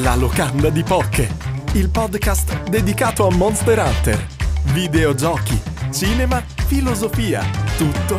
[0.00, 1.34] La locanda di Poche,
[1.72, 4.26] il podcast dedicato a Monster Hunter.
[4.64, 5.58] Videogiochi,
[5.90, 7.42] cinema, filosofia,
[7.78, 8.18] tutto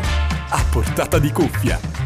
[0.50, 1.97] a portata di cuffia.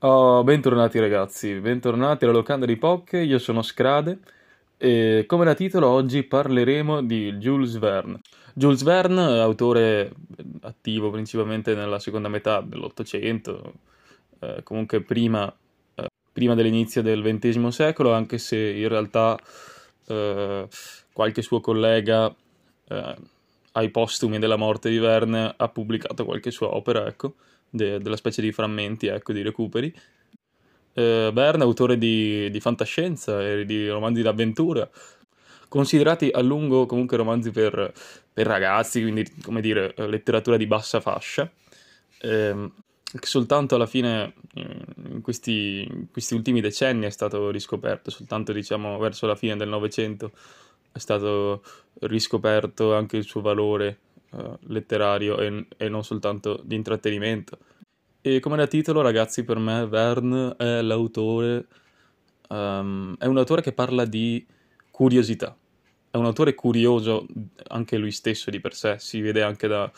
[0.00, 4.20] Oh, bentornati ragazzi, bentornati alla locanda di Poc, io sono Scrade
[4.76, 8.20] e come da titolo oggi parleremo di Jules Verne.
[8.54, 10.12] Jules Verne, autore
[10.60, 13.72] attivo principalmente nella seconda metà dell'Ottocento,
[14.38, 15.52] eh, comunque prima,
[15.96, 19.36] eh, prima, dell'inizio del XX secolo, anche se in realtà
[20.06, 20.68] eh,
[21.12, 22.32] qualche suo collega
[22.86, 23.16] eh,
[23.72, 27.34] ai postumi della morte di Verne ha pubblicato qualche sua opera, ecco
[27.70, 29.92] de- della specie di frammenti, ecco, di recuperi.
[30.92, 34.88] Eh, Verne, autore di, di fantascienza e di romanzi d'avventura,
[35.68, 37.92] considerati a lungo comunque romanzi per,
[38.32, 41.50] per ragazzi, quindi come dire letteratura di bassa fascia,
[42.20, 42.70] eh,
[43.10, 48.98] che soltanto alla fine, in questi, in questi, ultimi decenni, è stato riscoperto, soltanto diciamo
[48.98, 50.32] verso la fine del Novecento
[50.92, 51.62] è stato
[52.00, 53.98] riscoperto anche il suo valore
[54.30, 57.58] uh, letterario e, e, non soltanto di intrattenimento.
[58.20, 61.66] E come da titolo, ragazzi, per me Verne è l'autore,
[62.48, 64.44] um, è un autore che parla di
[64.90, 65.56] curiosità.
[66.10, 67.26] È un autore curioso
[67.68, 69.90] anche lui stesso di per sé, si vede anche da,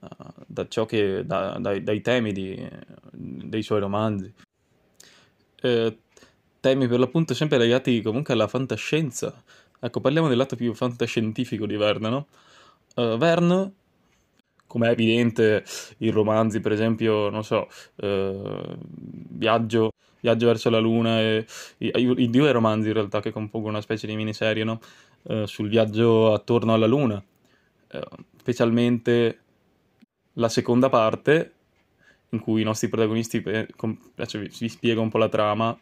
[0.00, 0.08] uh,
[0.46, 2.68] da ciò che, da, dai, dai, temi di,
[3.12, 4.32] dei suoi romanzi.
[5.62, 5.98] Eh,
[6.60, 9.42] temi per l'appunto sempre legati comunque alla fantascienza.
[9.80, 12.26] Ecco, parliamo del lato più fantascientifico di Verne, no?
[12.94, 13.72] Uh, Verne,
[14.66, 15.64] come è evidente
[15.98, 21.46] in romanzi, per esempio, non so, uh, Viaggio, Viaggio, verso la Luna, e,
[21.78, 24.80] i, i, due romanzi in realtà che compongono una specie di miniserie, no?
[25.22, 27.22] Uh, sul viaggio attorno alla Luna,
[28.36, 29.38] specialmente
[30.34, 31.52] la seconda parte,
[32.30, 35.78] in cui i nostri protagonisti, adesso vi, vi spiego un po' la trama,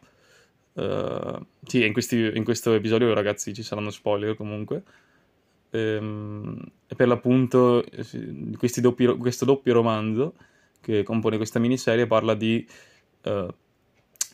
[0.73, 4.83] sì, in, questi, in questo episodio ragazzi ci saranno spoiler comunque,
[5.71, 6.57] ehm,
[6.95, 7.83] per l'appunto
[8.77, 10.35] doppi, questo doppio romanzo
[10.81, 12.67] che compone questa miniserie parla di
[13.23, 13.47] uh,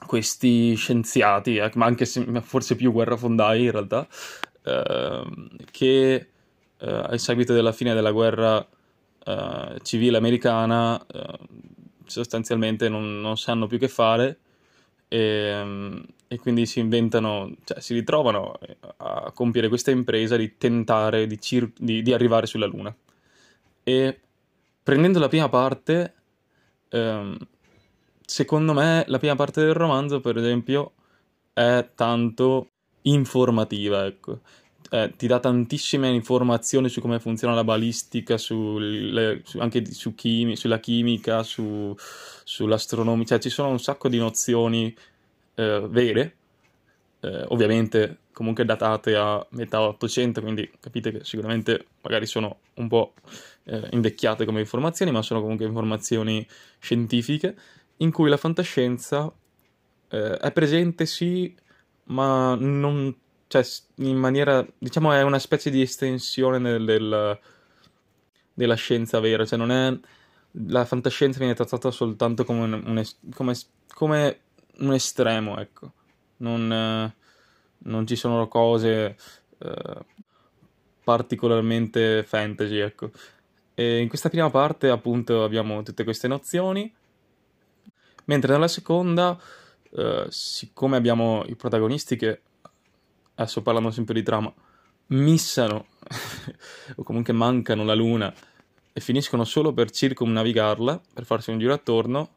[0.06, 4.08] questi scienziati, eh, ma anche se, forse più guerrafondai in realtà,
[4.64, 6.30] uh, che
[6.80, 8.66] uh, a seguito della fine della guerra
[9.81, 11.06] civile americana
[12.06, 14.40] sostanzialmente non, non sanno più che fare
[15.07, 18.57] e, um, e, quindi si inventano, cioè si ritrovano
[18.97, 22.95] a compiere questa impresa di tentare di, cir- di, di arrivare sulla Luna.
[23.84, 24.19] E
[24.84, 26.13] prendendo la prima parte,
[26.91, 27.38] um,
[28.25, 30.94] secondo me la prima parte del romanzo, per esempio,
[31.53, 32.69] è tanto
[33.03, 34.41] informativa, ecco.
[34.90, 40.56] Eh, ti dà tantissime informazioni su come funziona la balistica, sulle, su, anche su chimi,
[40.56, 41.94] sulla chimica, su,
[42.44, 44.96] sull'astronomia, cioè ci sono un sacco di nozioni
[45.56, 46.36] eh, vere,
[47.20, 53.14] eh, ovviamente comunque datate a metà 800, quindi capite che sicuramente magari sono un po'
[53.64, 56.48] eh, invecchiate come informazioni, ma sono comunque informazioni
[56.80, 57.56] scientifiche,
[57.98, 59.30] in cui la fantascienza
[60.09, 61.54] eh, è presente sì,
[62.06, 63.14] ma non
[63.47, 63.66] cioè,
[63.96, 67.40] in maniera, diciamo, è una specie di estensione del, del,
[68.53, 69.97] della scienza vera, cioè non è,
[70.69, 73.03] la fantascienza viene trattata soltanto come un, un,
[73.34, 73.56] come,
[73.94, 74.40] come
[74.80, 75.94] un estremo, ecco,
[76.38, 77.13] non,
[77.78, 79.16] non, ci sono cose
[79.59, 80.06] eh,
[81.03, 83.12] particolarmente fantasy, ecco.
[83.74, 86.94] E in questa prima parte, appunto, abbiamo tutte queste nozioni,
[88.25, 89.40] mentre nella seconda,
[89.91, 92.41] eh, siccome abbiamo i protagonisti che
[93.38, 94.54] adesso parlando sempre di trama,
[95.07, 95.88] missano
[96.95, 98.34] o comunque mancano la luna
[98.92, 102.30] e finiscono solo per circumnavigarla, per farsi un giro attorno,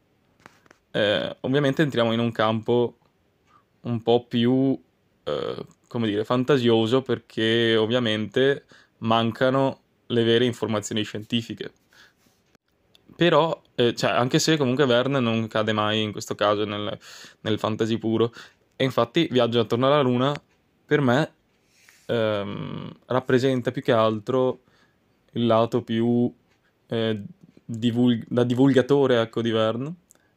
[0.91, 2.99] eh, ovviamente entriamo in un campo
[3.83, 4.79] un po' più,
[5.25, 8.67] eh, come dire, fantasioso perché ovviamente
[8.99, 11.73] mancano le vere informazioni scientifiche.
[13.17, 16.99] Però, eh, cioè, anche se comunque Verne non cade mai in questo caso nel,
[17.41, 18.33] nel fantasy puro,
[18.77, 20.35] e infatti Viaggio attorno alla Luna
[20.91, 21.33] per me
[22.07, 24.63] ehm, rappresenta più che altro
[25.35, 26.35] il lato più
[26.89, 27.23] eh,
[27.65, 29.95] divul- da divulgatore ecco, di Verne.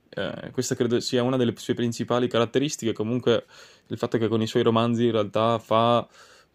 [0.09, 2.94] Eh, questa credo sia una delle sue principali caratteristiche.
[2.94, 3.45] Comunque,
[3.88, 6.07] il fatto che con i suoi romanzi in realtà fa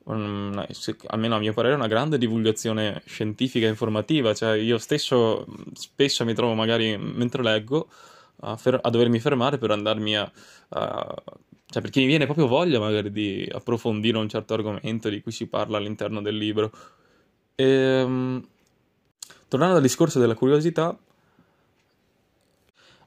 [0.04, 0.64] un,
[1.06, 4.32] almeno a mio parere, una grande divulgazione scientifica e informativa.
[4.32, 7.88] Cioè, io stesso spesso mi trovo magari mentre leggo
[8.42, 10.30] a, fer- a dovermi fermare per andarmi a,
[10.68, 11.22] a,
[11.70, 15.46] cioè perché mi viene proprio voglia magari di approfondire un certo argomento di cui si
[15.46, 16.72] parla all'interno del libro.
[17.56, 18.46] Ehm,
[19.48, 20.98] tornando al discorso della curiosità,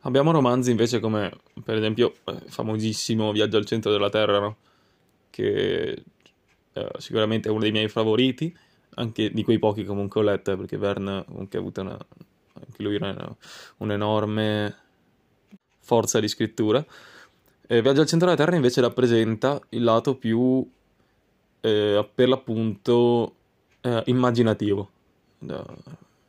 [0.01, 1.31] abbiamo romanzi invece come,
[1.63, 4.57] per esempio, il eh, famosissimo Viaggio al centro della Terra, no?
[5.31, 6.03] che
[6.73, 8.55] eh, sicuramente è uno dei miei favoriti,
[8.95, 11.97] anche di quei pochi comunque ho letto, perché Verne comunque ha avuto una,
[12.53, 12.99] anche lui
[13.77, 14.75] un'enorme
[15.79, 16.85] forza di scrittura.
[17.71, 20.69] Eh, Viaggio al centro della Terra invece rappresenta il lato più,
[21.61, 23.35] eh, per l'appunto,
[23.79, 24.89] eh, immaginativo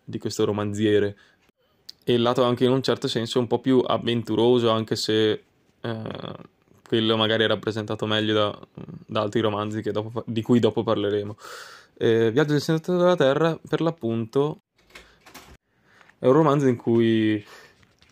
[0.05, 1.17] di questo romanziere
[2.05, 5.43] e il lato anche in un certo senso un po' più avventuroso, anche se
[5.81, 6.03] eh,
[6.87, 8.59] quello magari è rappresentato meglio da,
[9.05, 11.37] da altri romanzi dopo, di cui dopo parleremo.
[11.95, 14.61] Eh, Viaggio del centro della Terra, per l'appunto,
[16.21, 17.45] è un romanzo in cui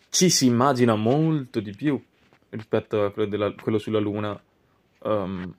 [0.09, 1.97] ci si immagina molto di più
[2.51, 4.39] rispetto a quello, della, quello sulla Luna,
[5.03, 5.53] um,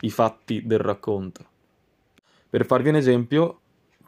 [0.00, 1.46] i fatti del racconto.
[2.50, 3.60] Per farvi un esempio,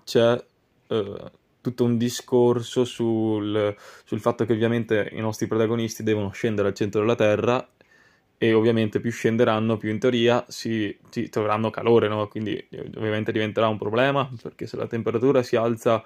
[0.04, 0.42] c'è
[0.88, 6.74] uh, tutto un discorso sul, sul, fatto che ovviamente i nostri protagonisti devono scendere al
[6.74, 7.68] centro della Terra
[8.38, 12.26] e ovviamente più scenderanno, più in teoria si, si troveranno calore, no?
[12.28, 12.66] quindi
[12.96, 16.02] ovviamente diventerà un problema perché se la temperatura si alza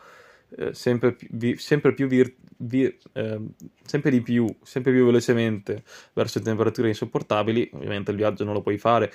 [0.57, 3.41] eh, sempre, più, sempre, più vir, vir, eh,
[3.85, 8.79] sempre di più, sempre più velocemente verso temperature insopportabili, ovviamente il viaggio non lo puoi
[8.79, 9.13] fare.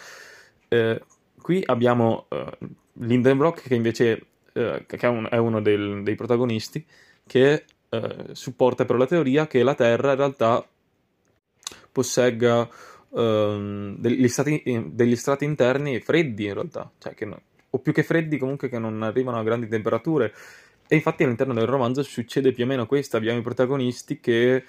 [0.68, 1.02] Eh,
[1.42, 2.58] qui abbiamo eh,
[2.94, 6.86] Lindenbrock che invece eh, che è, un, è uno del, dei protagonisti
[7.26, 7.66] che
[8.34, 10.64] supporta però la teoria che la Terra in realtà
[11.92, 12.70] possegga
[13.16, 17.28] ehm, degli, strati, degli, strati, interni freddi in realtà, cioè che,
[17.70, 20.34] o più che freddi comunque che non arrivano a grandi temperature.
[20.92, 24.66] E infatti all'interno del romanzo succede più o meno questo, abbiamo i protagonisti che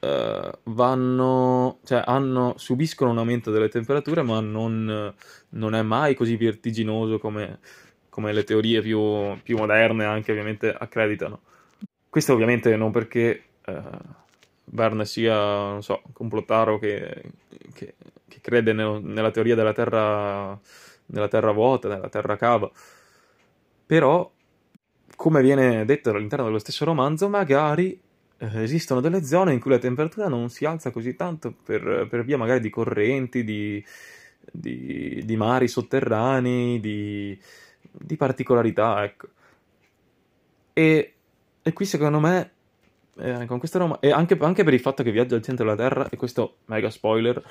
[0.00, 5.12] Uh, vanno, cioè hanno, subiscono un aumento delle temperature, ma non,
[5.48, 7.58] non è mai così vertiginoso come,
[8.08, 11.40] come le teorie più, più, moderne anche ovviamente accreditano.
[12.08, 13.72] Questo ovviamente non perché uh,
[14.70, 17.22] Verne sia, non so, complottaro che,
[17.72, 17.94] che,
[18.28, 20.58] che crede nel, nella teoria della terra,
[21.06, 22.70] nella terra vuota, nella terra cava.
[23.86, 24.30] Però,
[25.18, 28.00] come viene detto all'interno dello stesso romanzo, magari
[28.38, 32.24] eh, esistono delle zone in cui la temperatura non si alza così tanto per, per
[32.24, 33.84] via magari di correnti, di,
[34.52, 37.36] di, di mari sotterranei, di,
[37.90, 39.26] di particolarità, ecco.
[40.72, 41.14] E,
[41.62, 42.52] e qui secondo me
[43.16, 45.76] eh, con questa Roma, e anche, anche, per il fatto che viaggia al centro della
[45.76, 47.42] Terra, e questo mega spoiler,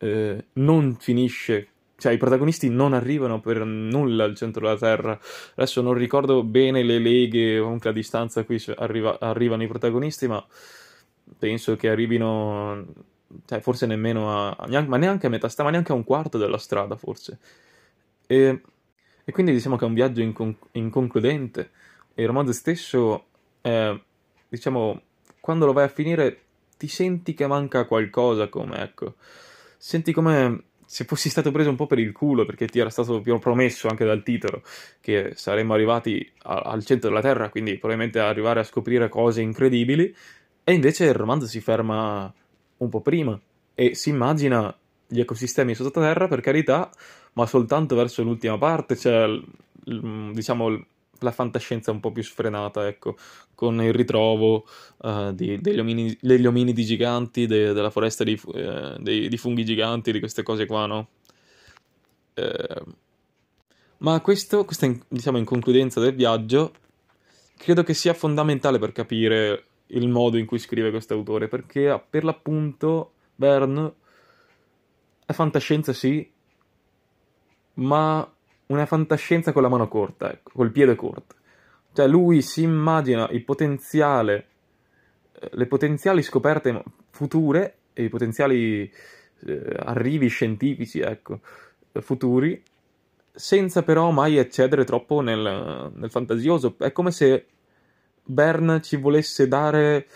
[0.00, 1.68] eh, non finisce,
[2.00, 5.20] cioè i protagonisti non arrivano per nulla al centro della Terra.
[5.54, 10.26] Adesso non ricordo bene le leghe, comunque a distanza a cui arriva, arrivano i protagonisti,
[10.26, 10.44] ma
[11.38, 12.86] penso che arrivino,
[13.44, 16.38] cioè forse nemmeno a, neanche, ma neanche a metà strada, ma neanche a un quarto
[16.38, 17.38] della strada forse.
[18.26, 18.62] E,
[19.24, 21.70] e quindi diciamo che è un viaggio incon- inconcludente.
[22.14, 23.26] E il romanzo stesso
[23.60, 23.94] è
[24.48, 25.02] diciamo,
[25.40, 26.40] quando lo vai a finire
[26.76, 29.14] ti senti che manca qualcosa come, ecco,
[29.76, 33.20] senti come se fossi stato preso un po' per il culo perché ti era stato
[33.38, 34.60] promesso anche dal titolo
[35.00, 40.12] che saremmo arrivati a, al centro della Terra, quindi probabilmente arrivare a scoprire cose incredibili,
[40.64, 42.34] e invece il romanzo si ferma
[42.78, 43.40] un po' prima
[43.72, 46.90] e si immagina gli ecosistemi sottoterra, per carità,
[47.34, 49.28] ma soltanto verso l'ultima parte, cioè,
[49.84, 50.86] diciamo,
[51.20, 53.16] la fantascienza un po' più sfrenata, ecco,
[53.54, 54.66] con il ritrovo
[54.98, 59.64] uh, di, degli, ominidi, degli, ominidi, giganti, de, della foresta di, uh, dei, di, funghi
[59.64, 61.08] giganti, di queste cose qua, no?
[62.34, 62.94] Uh,
[63.98, 66.72] ma questo, questa in, diciamo in concludenza del viaggio,
[67.56, 72.24] credo che sia fondamentale per capire il modo in cui scrive questo autore, perché per
[72.24, 73.92] l'appunto Bern
[75.26, 76.28] è fantascienza sì,
[77.74, 78.34] ma
[78.70, 81.36] una fantascienza con la mano corta, ecco, col piede corto.
[81.92, 84.46] Cioè lui si immagina il potenziale,
[85.38, 88.90] eh, le potenziali scoperte future e i potenziali
[89.46, 91.40] eh, arrivi scientifici, ecco,
[92.00, 92.62] futuri,
[93.32, 96.76] senza però mai eccedere troppo nel, nel fantasioso.
[96.78, 97.46] È come se
[98.22, 100.06] Bern ci volesse dare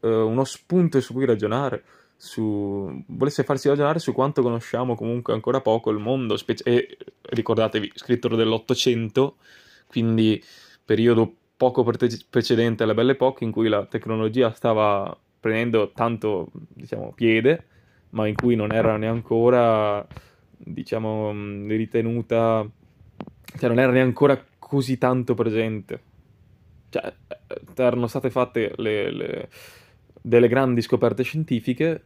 [0.00, 1.84] eh, uno spunto su cui ragionare
[2.20, 7.92] su, volesse farsi ragionare su quanto conosciamo comunque ancora poco il mondo, specie, e ricordatevi,
[7.94, 9.36] scrittore dell'Ottocento,
[9.86, 10.42] quindi
[10.84, 11.84] periodo poco
[12.28, 17.66] precedente alla Belle Époque in cui la tecnologia stava prendendo tanto, diciamo, piede,
[18.10, 19.32] ma in cui non era neanche
[20.58, 21.30] diciamo,
[21.68, 22.68] ritenuta
[23.56, 26.02] cioè non era neanche così tanto presente.
[26.90, 27.12] Cioè,
[27.76, 29.48] erano state fatte le, le,
[30.28, 32.02] delle grandi scoperte scientifiche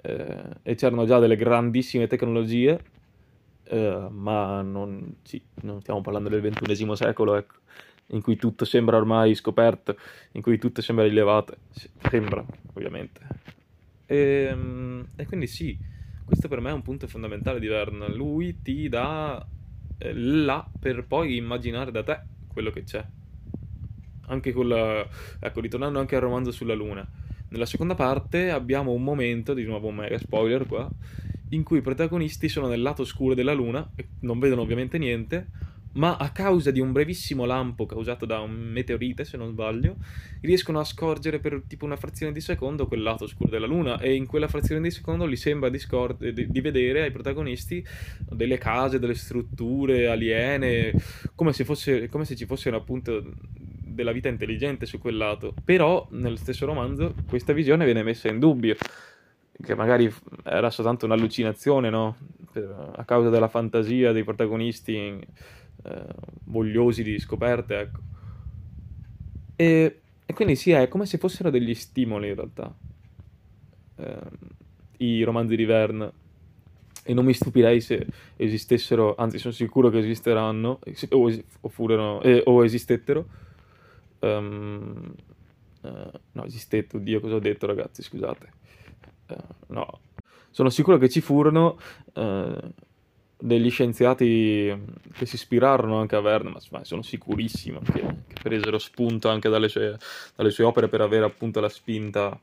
[0.00, 2.80] eh, e c'erano già delle grandissime tecnologie,
[3.64, 7.56] eh, ma non, sì, non, stiamo parlando del ventunesimo secolo, ecco,
[8.08, 9.96] in cui tutto sembra ormai scoperto,
[10.32, 11.56] in cui tutto sembra rilevato,
[12.08, 13.20] sembra ovviamente.
[14.06, 15.76] E, ehm, e quindi sì,
[16.24, 19.46] questo per me è un punto fondamentale di Verne, lui ti dà
[19.98, 23.04] eh, là per poi immaginare da te quello che c'è.
[24.28, 25.06] Anche con la...
[25.40, 27.06] ecco, ritornando anche al romanzo sulla Luna.
[27.54, 30.90] Nella seconda parte abbiamo un momento, di nuovo un mega spoiler qua,
[31.50, 35.50] in cui i protagonisti sono nel lato scuro della Luna, e non vedono ovviamente niente,
[35.92, 39.98] ma a causa di un brevissimo lampo causato da un meteorite, se non sbaglio,
[40.40, 44.14] riescono a scorgere per tipo una frazione di secondo quel lato oscuro della Luna e
[44.14, 47.86] in quella frazione di secondo gli sembra di, scor- di, di vedere ai protagonisti
[48.30, 50.92] delle case, delle strutture aliene,
[51.36, 53.22] come se, fosse, come se ci fossero appunto
[53.94, 55.54] della vita intelligente su quel lato.
[55.64, 58.76] Però nello stesso romanzo questa visione viene messa in dubbio
[59.62, 62.16] che magari era soltanto un'allucinazione, no?
[62.52, 64.92] Per, a causa della fantasia dei protagonisti
[65.84, 66.04] eh,
[66.44, 68.00] vogliosi di scoperte, ecco.
[69.56, 72.74] E, e, quindi sì, è come se fossero degli stimoli in realtà,
[73.96, 74.18] eh,
[74.98, 76.22] i romanzi di Verne.
[77.06, 80.78] E non mi stupirei se esistessero, anzi sono sicuro che esisteranno,
[81.10, 83.26] o, o, furono, eh, o esistettero.
[84.24, 85.14] Um,
[86.32, 88.48] no, esistette, oddio, cosa ho detto ragazzi, scusate.
[89.28, 90.00] Uh, no,
[90.50, 91.78] sono sicuro che ci furono
[92.14, 92.72] uh,
[93.36, 94.74] degli scienziati
[95.12, 99.68] che si ispirarono anche a Verne, ma sono sicurissimo che, che presero spunto anche dalle
[99.68, 99.98] sue,
[100.34, 102.38] dalle sue, opere per avere appunto la spinta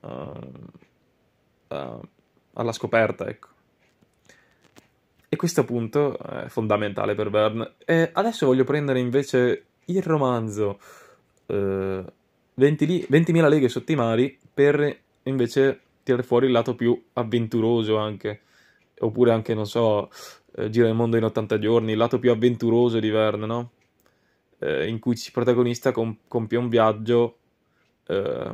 [0.00, 0.08] uh,
[1.68, 2.00] uh,
[2.54, 3.48] alla scoperta, ecco.
[5.28, 7.74] E questo appunto è fondamentale per Verne.
[7.86, 10.78] E adesso voglio prendere invece il romanzo
[11.56, 12.12] uh,
[12.60, 18.40] 20.000 20 leghe sotto i mari per invece tirare fuori il lato più avventuroso anche
[19.02, 20.10] oppure anche, non so,
[20.56, 23.70] eh, Gira il mondo in 80 giorni, il lato più avventuroso di Verne, no?
[24.58, 27.38] Eh, in cui il protagonista com- compie un viaggio
[28.06, 28.52] eh,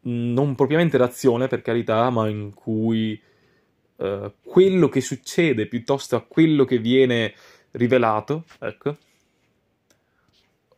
[0.00, 3.20] non propriamente d'azione, per carità, ma in cui
[3.96, 7.34] eh, quello che succede piuttosto a quello che viene
[7.72, 8.96] rivelato, ecco,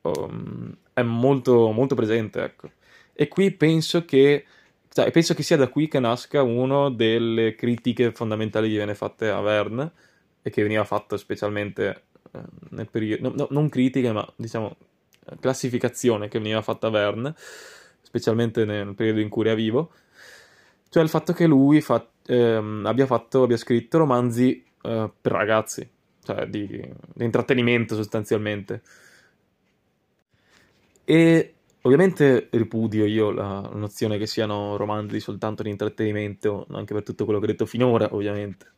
[0.02, 2.70] um, è molto, molto presente, ecco.
[3.12, 4.46] E qui penso che
[4.88, 9.28] cioè, penso che sia da qui che nasca una delle critiche fondamentali che viene fatte
[9.28, 9.92] a Verne
[10.40, 12.38] e che veniva fatta specialmente eh,
[12.70, 14.74] nel periodo, no, no, non critiche, ma diciamo
[15.38, 17.34] classificazione che veniva fatta a Verne,
[18.00, 19.92] specialmente nel periodo in cui era vivo,
[20.88, 25.86] cioè il fatto che lui fa, ehm, abbia, fatto, abbia scritto romanzi eh, per ragazzi,
[26.24, 28.80] cioè di, di intrattenimento sostanzialmente.
[31.08, 31.52] E
[31.86, 37.38] Ovviamente ripudio io la nozione che siano romanzi soltanto di intrattenimento, anche per tutto quello
[37.38, 38.72] che ho detto finora, ovviamente.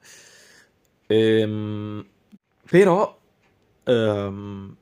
[1.06, 2.04] Ehm,
[2.70, 3.18] però,
[3.84, 4.76] ehm,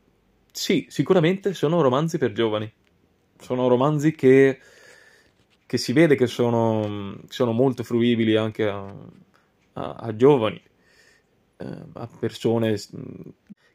[0.51, 2.73] sì, sicuramente sono romanzi per giovani.
[3.39, 4.59] Sono romanzi che,
[5.67, 8.85] che si vede che sono, sono molto fruibili anche a,
[9.75, 10.61] a, a giovani,
[11.59, 12.77] eh, a persone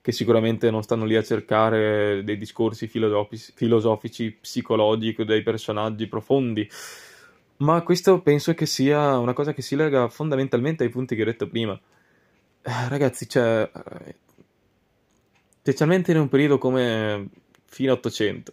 [0.01, 6.67] che sicuramente non stanno lì a cercare dei discorsi filosofici, filosofici psicologici, dei personaggi profondi.
[7.57, 11.25] Ma questo penso che sia una cosa che si lega fondamentalmente ai punti che ho
[11.25, 11.79] detto prima.
[12.63, 14.15] Eh, ragazzi, cioè, eh,
[15.59, 17.29] specialmente in un periodo come
[17.65, 18.51] fine 800,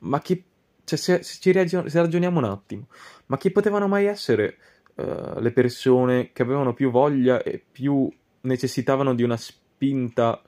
[0.00, 0.42] ma chi,
[0.84, 2.86] cioè, se, se, ci ragion- se ragioniamo un attimo,
[3.26, 4.56] ma chi potevano mai essere
[4.94, 8.10] uh, le persone che avevano più voglia e più
[8.42, 10.40] necessitavano di una spinta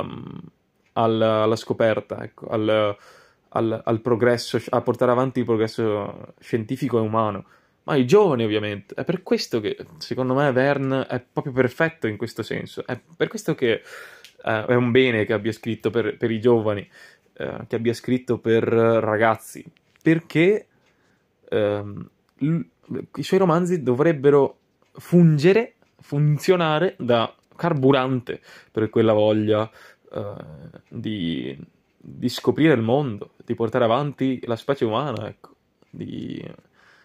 [0.00, 0.40] um,
[0.92, 2.96] alla, alla, scoperta, ecco, al,
[3.48, 7.44] al, al, progresso, a portare avanti il progresso scientifico e umano.
[7.84, 8.94] Ma i giovani, ovviamente.
[8.94, 12.84] È per questo che, secondo me, Verne è proprio perfetto in questo senso.
[12.86, 13.82] È per questo che
[14.44, 16.88] eh, è un bene che abbia scritto per, per i giovani,
[17.34, 19.64] eh, che abbia scritto per ragazzi.
[20.00, 20.66] Perché
[21.48, 22.08] ehm,
[22.38, 22.60] l-
[23.16, 24.58] i suoi romanzi dovrebbero
[24.92, 28.40] fungere, funzionare da carburante
[28.72, 29.70] per quella voglia
[30.10, 30.34] uh,
[30.88, 31.56] di,
[31.96, 35.54] di, scoprire il mondo, di portare avanti la specie umana, ecco,
[35.88, 36.44] di,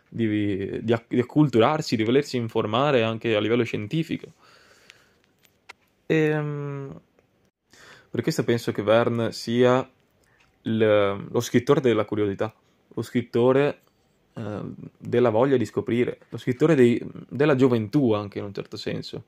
[0.10, 4.34] di, di, acculturarsi, di volersi informare anche a livello scientifico.
[6.08, 7.00] E, um,
[8.10, 9.88] per questo penso che Verne sia
[10.64, 12.52] il, lo scrittore della curiosità,
[12.88, 13.82] lo scrittore
[14.34, 14.62] eh,
[14.98, 17.00] della voglia di scoprire, lo scrittore dei,
[17.30, 19.24] della gioventù anche in un certo senso.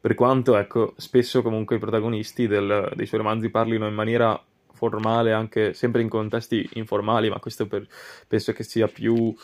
[0.00, 4.40] Per quanto, ecco, spesso comunque i protagonisti del, dei suoi romanzi parlino in maniera
[4.72, 7.86] formale, anche sempre in contesti informali, ma questo per,
[8.26, 9.34] penso che sia più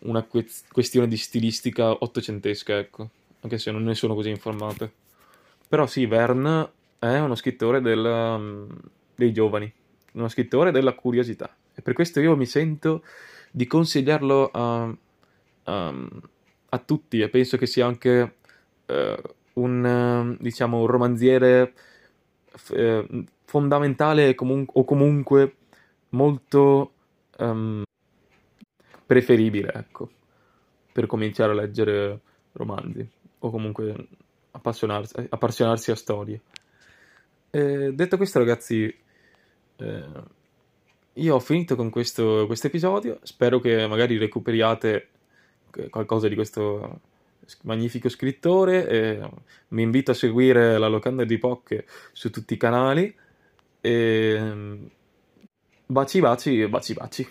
[0.00, 4.92] una que- questione di stilistica ottocentesca, ecco, anche se non ne sono così informate.
[5.68, 8.68] Però sì, Verne è uno scrittore del, um,
[9.16, 9.70] dei giovani,
[10.12, 11.54] uno scrittore della curiosità.
[11.74, 13.02] E per questo io mi sento
[13.50, 14.94] di consigliarlo a,
[15.64, 15.94] a,
[16.68, 18.36] a tutti e penso che sia anche
[18.86, 21.72] uh, un, diciamo, un romanziere
[22.70, 25.56] uh, fondamentale comun- o comunque
[26.10, 26.92] molto
[27.38, 27.82] um,
[29.06, 30.10] preferibile, ecco,
[30.92, 32.20] per cominciare a leggere
[32.52, 33.06] romanzi
[33.38, 34.08] o comunque
[34.52, 36.40] appassionarsi, appassionarsi a storie.
[37.50, 38.92] E detto questo, ragazzi,
[39.76, 40.22] eh,
[41.12, 43.18] io ho finito con questo episodio.
[43.22, 45.08] Spero che magari recuperiate
[45.90, 47.00] qualcosa di questo
[47.62, 48.88] magnifico scrittore.
[48.88, 49.30] E
[49.68, 53.14] mi invito a seguire la locanda di Poc su tutti i canali.
[53.80, 54.80] E
[55.86, 57.28] baci baci baci baci.